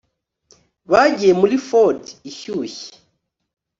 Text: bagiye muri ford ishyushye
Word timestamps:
bagiye 0.91 1.33
muri 1.41 1.55
ford 1.67 2.01
ishyushye 2.31 2.89